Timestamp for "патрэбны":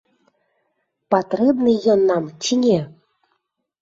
1.15-1.71